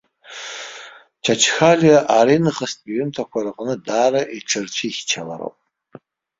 [1.23, 5.57] Чачхалиа аринахыстәи иҩымҭақәа рҟны даара иҽырцәихьчалароуп.